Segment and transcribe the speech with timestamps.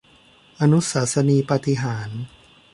[0.61, 2.21] อนุสาสนีปาฏิหาริย์